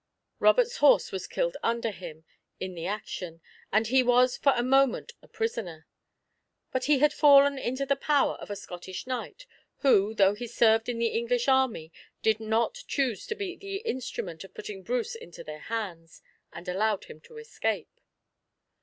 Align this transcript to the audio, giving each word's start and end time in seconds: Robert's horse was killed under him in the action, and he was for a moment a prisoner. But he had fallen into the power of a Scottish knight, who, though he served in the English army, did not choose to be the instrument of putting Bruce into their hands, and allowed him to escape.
Robert's 0.39 0.77
horse 0.77 1.11
was 1.11 1.27
killed 1.27 1.57
under 1.61 1.91
him 1.91 2.25
in 2.59 2.73
the 2.73 2.87
action, 2.87 3.39
and 3.71 3.85
he 3.85 4.01
was 4.01 4.35
for 4.35 4.51
a 4.55 4.63
moment 4.63 5.11
a 5.21 5.27
prisoner. 5.27 5.85
But 6.71 6.85
he 6.85 6.97
had 6.97 7.13
fallen 7.13 7.59
into 7.59 7.85
the 7.85 7.95
power 7.95 8.33
of 8.37 8.49
a 8.49 8.55
Scottish 8.55 9.05
knight, 9.05 9.45
who, 9.81 10.15
though 10.15 10.33
he 10.33 10.47
served 10.47 10.89
in 10.89 10.97
the 10.97 11.09
English 11.09 11.47
army, 11.47 11.91
did 12.23 12.39
not 12.39 12.79
choose 12.87 13.27
to 13.27 13.35
be 13.35 13.55
the 13.55 13.75
instrument 13.77 14.43
of 14.43 14.55
putting 14.55 14.81
Bruce 14.81 15.13
into 15.13 15.43
their 15.43 15.59
hands, 15.59 16.23
and 16.51 16.67
allowed 16.67 17.03
him 17.03 17.21
to 17.21 17.37
escape. 17.37 17.99